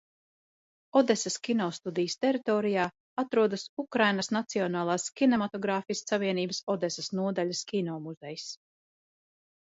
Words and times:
Odesas 0.99 1.33
kinostudijas 1.47 2.13
teritorijā 2.23 2.85
atrodas 3.23 3.65
Ukrainas 3.83 4.29
Nacionālās 4.37 5.05
kinematogrāfistu 5.21 6.13
savienības 6.13 6.63
Odesas 6.77 7.11
nodaļas 7.19 7.61
kino 7.73 7.99
muzejs. 8.07 8.47